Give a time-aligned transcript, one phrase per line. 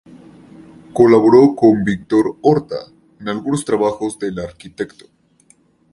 [0.95, 2.75] Colaboró con Victor Horta
[3.19, 5.05] en algunos trabajos del arquitecto.